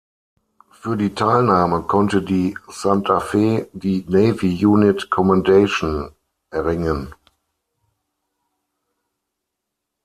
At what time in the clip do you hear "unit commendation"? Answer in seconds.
4.65-6.11